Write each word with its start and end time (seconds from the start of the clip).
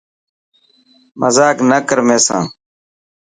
مزاڪ 1.19 1.57
نه 1.69 1.77
ڪر 1.87 1.99
مين 2.07 2.19
سان. 2.25 2.43